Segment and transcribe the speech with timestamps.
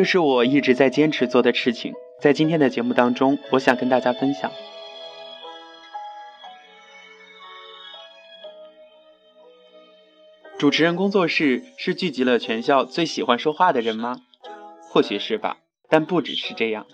[0.00, 1.92] 这是我一直在坚持做的事情。
[2.22, 4.50] 在今天的节目当中，我想跟大家分享。
[10.58, 14.22] 主持人工作室是聚集了全校最喜欢说话的人吗？
[14.88, 15.58] 或许是吧，
[15.90, 16.86] 但不只是这样。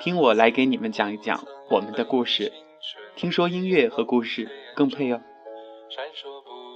[0.00, 2.52] 听我来给你们讲一讲我们的故事。
[3.14, 5.20] 听说音乐和故事更配哦。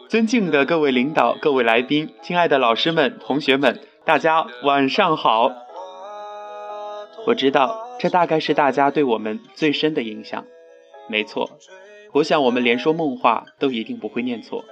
[0.09, 5.51] 尊敬的各位领导、各位来宾、亲爱的老师们、同学们，大家晚上好。
[7.27, 10.45] 我知道这大概是大家对我们最深的印象。
[11.09, 11.51] 没错，
[12.13, 14.65] 我想我们连说梦话都一定不会念错。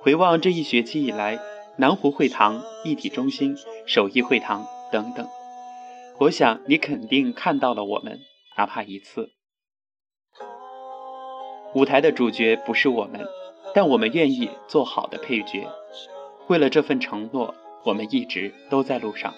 [0.00, 1.40] 回望这一学期以来，
[1.78, 5.26] 南湖会堂、一体中心、首义会堂等等，
[6.20, 8.20] 我想你肯定看到了我们，
[8.56, 9.30] 哪怕一次。
[11.74, 13.26] 舞台的主角不是我们，
[13.74, 15.68] 但我们愿意做好的配角。
[16.46, 19.34] 为了这份承诺，我们一直都在路上。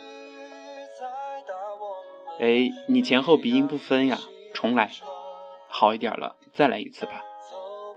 [2.40, 4.18] 哎，你前后鼻音不分呀？
[4.54, 4.90] 重来，
[5.68, 7.22] 好一点了，再来一次吧。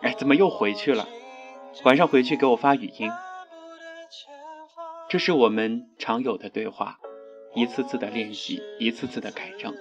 [0.01, 1.07] 哎，怎么又回去了？
[1.85, 3.09] 晚上回去给我发语音。
[5.09, 6.99] 这是我们常有的对话，
[7.55, 9.73] 一次次的练习，一次次的改正。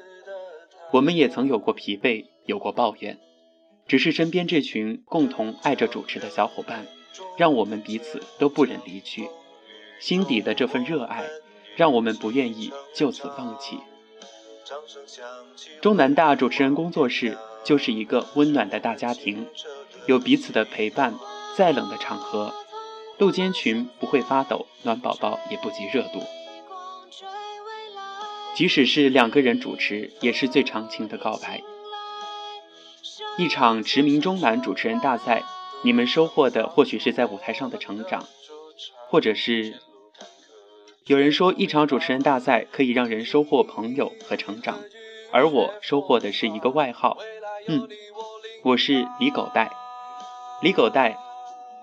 [0.92, 3.18] 我们也曾有过疲惫，有过抱怨。
[3.86, 6.86] 只是身边这群共同爱着主持的小伙伴，
[7.36, 9.28] 让我们彼此都不忍离去。
[10.02, 11.22] 心底的这份热爱，
[11.76, 13.78] 让我们不愿意就此放弃。
[15.80, 19.46] 中南大主持人工作室就是一个温暖的大家庭，
[20.06, 21.14] 有彼此的陪伴，
[21.56, 22.52] 再冷的场合，
[23.18, 26.20] 露肩裙不会发抖，暖宝宝也不及热度。
[28.56, 31.62] 即使是两个人主持，也是最长情的告白。
[33.38, 35.44] 一场驰名中南主持人大赛，
[35.84, 38.26] 你们收获的或许是在舞台上的成长，
[39.08, 39.80] 或者是
[41.06, 44.78] 有人说一场主持人大赛可以让人收获朋友和成长，
[45.32, 47.18] 而我收获的是一个外号，
[47.66, 47.88] 嗯，
[48.62, 49.72] 我是李狗带，
[50.62, 51.18] 李狗带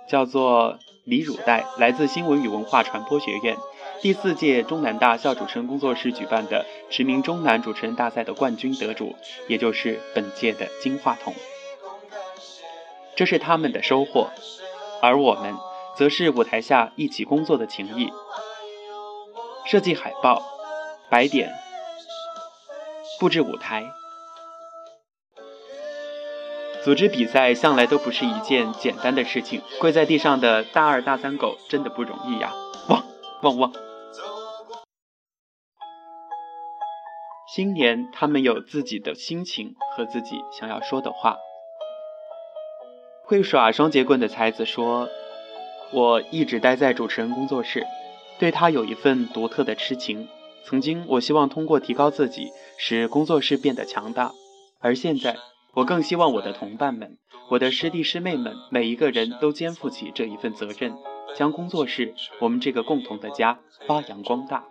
[0.07, 3.57] 叫做李乳带，来自新闻与文化传播学院。
[4.01, 9.17] 第四届中南大校主持人工作室举办的驰名中南主持人大赛的冠军得主，
[9.49, 11.33] 也就是本届的金话筒，
[13.17, 14.29] 这是他们的收获，
[15.01, 15.53] 而我们
[15.97, 18.09] 则是舞台下一起工作的情谊，
[19.69, 20.41] 设计海报、
[21.11, 21.53] 摆点、
[23.19, 23.85] 布置舞台、
[26.83, 29.61] 组织比赛，向来都不是一件简单的事情。
[29.79, 32.51] 跪在地上的大二大三狗真的不容易呀！
[32.87, 33.03] 汪
[33.43, 33.71] 汪汪！
[37.53, 41.37] 新年，他们有自己的心情和自己想要说的话。
[43.23, 45.07] 会耍双节棍的才子说
[45.93, 47.85] ：“我一直待在主持人工作室，
[48.39, 50.27] 对他有一份独特的痴情。
[50.65, 54.31] 曾经，我希望通过提高自己，使工作室变得强大。
[54.79, 55.35] 而现在，
[55.73, 57.17] 我更希望我的同伴们、
[57.49, 60.95] 我的师弟师妹们，每一个人都肩负起这一份责任，
[61.35, 64.63] 将工作室，我们这个共同的家，发扬光大。”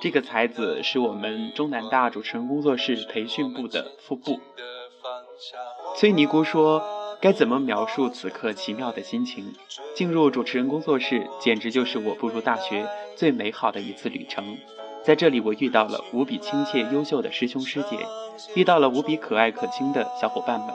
[0.00, 4.38] 这个才子是我们中南大主持人工作室培训部的副部。
[5.96, 6.82] 崔尼姑说
[7.20, 9.52] ：“该怎么描述此刻奇妙的心情？
[9.96, 14.56] 进入主持人工作室，简直就是我步入大学最美好的一次旅程。
[15.02, 17.98] 在这里，我遇到了无比亲切、优秀的师兄师姐，
[18.54, 20.68] 遇到了无比可爱可亲的小伙伴们。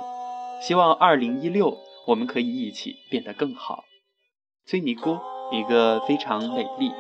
[0.62, 1.78] 希望二零一六，
[2.08, 3.86] 我们可以一起变得更好。”
[4.68, 5.18] 崔尼姑，
[5.52, 6.92] 一个非常美丽。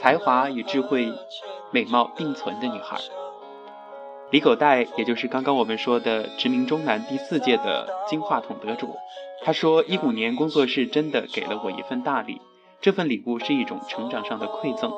[0.00, 1.12] 才华与智慧、
[1.70, 2.98] 美貌并存的女孩，
[4.32, 8.96] 李狗带，也就是刚刚我们说的驰名中南第四届的金话筒得主。
[9.44, 12.40] 他说：“一五年工作室真的给了我一份大礼，
[12.80, 14.90] 这份礼物是一种成长上的馈赠。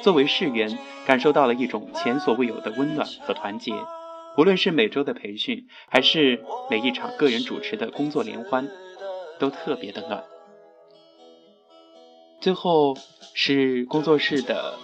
[0.00, 3.74] 作为世员，感受到了一种前所未有的温暖和团结。
[4.38, 8.70] 无论是每周的培训，还是每一场个人主持的工作联欢，
[9.38, 10.24] 都特别的暖。”
[12.40, 12.96] 最后
[13.34, 14.78] 是工作室的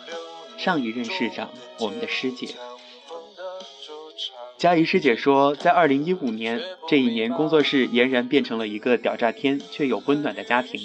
[0.59, 1.49] 上一任室长，
[1.81, 2.49] 我们的师姐
[4.65, 6.59] 佳怡师姐说，在二零一五年
[6.89, 10.81] 这一年，工作室俨然变成了一个屌炸天却有温暖的家庭。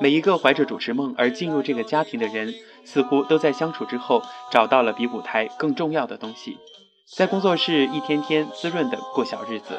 [0.00, 2.54] 每一个怀着主持梦而进入这个家庭的人，
[2.84, 6.56] 似乎都在相处之后找到了比舞台更重要的东西，
[7.04, 9.78] 在工作室一天天滋润的过小日子。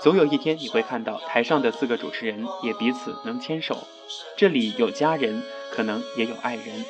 [0.00, 3.76] 总有一天，你会看到台上的四个主持人也彼此能牵手。
[4.36, 5.42] 这里有家人。
[5.70, 6.84] 可能也有爱人，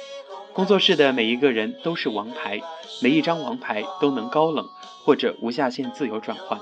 [0.58, 2.60] 工作室的每一个人都是王牌，
[3.00, 4.66] 每一张王牌都能高冷
[5.04, 6.58] 或者无下限自由转换。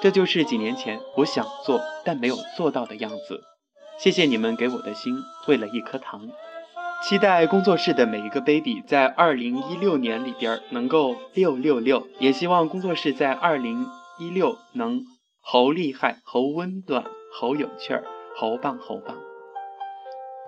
[0.00, 3.40] 这就是几年前我想做但没有做到的样子。
[3.98, 5.16] 谢谢你们给我的心
[5.48, 6.28] 喂了一颗糖。
[7.02, 13.84] 期待工作室的每一个 baby 在二零一六年里边能够六六六，也希望工作室在二零
[14.20, 15.02] 一六能
[15.42, 17.04] 好厉害、好温暖、
[17.36, 18.04] 好有趣儿、
[18.36, 19.16] 好棒、好棒。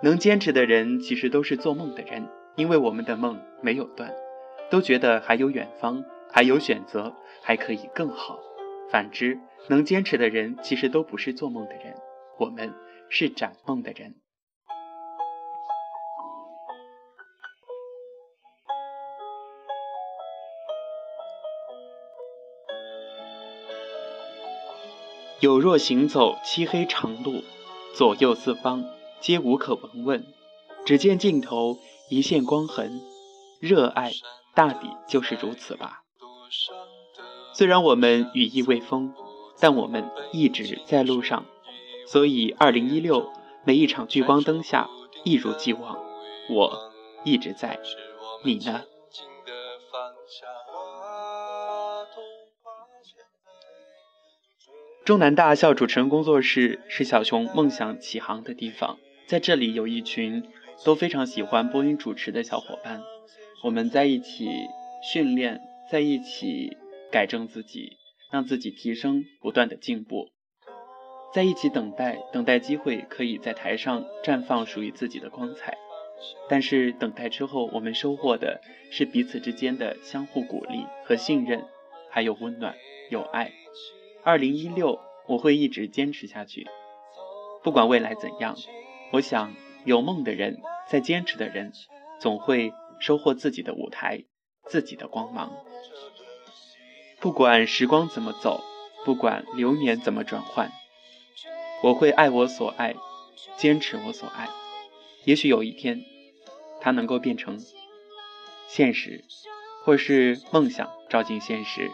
[0.01, 2.29] 能坚持的人其实都是做梦的人，
[2.61, 4.13] 因为我们的梦没有断，
[4.69, 8.37] 都觉得还有远方，还有选择，还可以更好。
[8.91, 11.95] 反之，能坚持的人其实都不是做梦的人，
[12.37, 12.71] 我们
[13.09, 14.13] 是展梦的人。
[25.39, 27.41] 有若行走漆黑长路，
[27.95, 28.85] 左右四方
[29.19, 30.23] 皆无可闻问，
[30.85, 31.79] 只见尽头
[32.11, 33.01] 一线光痕。
[33.61, 34.11] 热爱
[34.53, 36.03] 大抵就是如此吧。
[37.53, 39.13] 虽然我们羽翼未丰，
[39.61, 41.45] 但我们一直在路上。
[42.07, 43.31] 所以，二零一六
[43.63, 44.89] 每一场聚光灯下，
[45.23, 46.03] 一如既往，
[46.49, 46.91] 我
[47.23, 47.79] 一直在。
[48.43, 48.81] 你呢？
[55.05, 58.97] 中南大校主持人工作室是小熊梦想起航的地方，
[59.27, 60.43] 在这里有一群
[60.83, 63.01] 都非常喜欢播音主持的小伙伴，
[63.63, 64.49] 我们在一起
[65.03, 65.61] 训练，
[65.91, 66.75] 在一起
[67.11, 67.97] 改正自己，
[68.31, 70.29] 让自己提升，不断的进步，
[71.33, 75.77] 在一起等待，等待机会可以在台上绽放属于自己的光彩。
[76.49, 78.61] 但是等待之后，我们收获的
[78.91, 81.63] 是彼此之间的相互鼓励和信任，
[82.09, 82.75] 还有温暖，
[83.09, 83.51] 有爱。
[84.23, 86.67] 二零一六，我会一直坚持下去，
[87.63, 88.55] 不管未来怎样。
[89.11, 89.53] 我想，
[89.85, 91.71] 有梦的人，在坚持的人，
[92.19, 94.23] 总会收获自己的舞台，
[94.65, 95.51] 自己的光芒。
[97.19, 98.63] 不管时光怎么走，
[99.05, 100.71] 不管流年怎么转换，
[101.83, 102.95] 我会爱我所爱，
[103.57, 104.47] 坚持我所爱。
[105.25, 106.03] 也许有一天，
[106.79, 107.59] 它能够变成
[108.67, 109.23] 现实，
[109.83, 111.91] 或是梦想照进现实。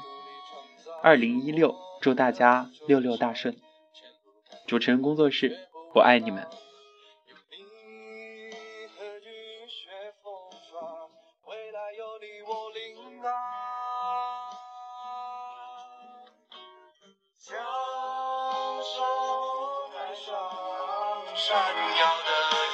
[1.02, 1.76] 二零一六。
[2.00, 3.58] 祝大家六六大顺！
[4.68, 5.58] 主持人工作室，
[5.96, 6.46] 我爱你们。
[21.38, 22.67] 闪耀的。